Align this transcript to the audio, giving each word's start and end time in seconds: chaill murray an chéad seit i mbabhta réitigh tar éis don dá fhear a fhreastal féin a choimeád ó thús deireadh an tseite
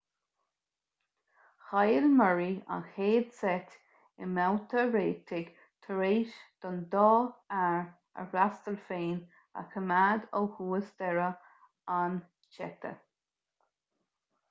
chaill 1.63 2.05
murray 2.19 2.53
an 2.75 2.85
chéad 2.93 3.27
seit 3.39 3.75
i 4.23 4.29
mbabhta 4.29 4.85
réitigh 4.95 5.51
tar 5.87 6.01
éis 6.05 6.31
don 6.65 6.79
dá 6.95 7.03
fhear 7.25 7.85
a 8.23 8.25
fhreastal 8.33 8.79
féin 8.87 9.19
a 9.61 9.65
choimeád 9.75 10.25
ó 10.39 10.41
thús 10.57 10.89
deireadh 11.03 11.45
an 11.99 12.17
tseite 12.57 12.95